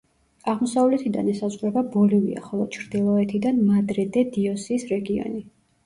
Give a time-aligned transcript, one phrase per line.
[0.53, 5.49] აღმოსავლეთიდან ესაზღვრება ბოლივია, ხოლო ჩრდილოეთიდან მადრე-დე-დიოსის რეგიონი.